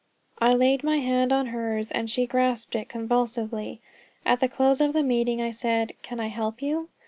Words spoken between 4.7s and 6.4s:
of the meeting I said, "Can I